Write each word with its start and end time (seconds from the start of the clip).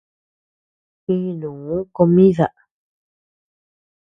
Inuu 1.15 1.79
comida. 1.95 2.47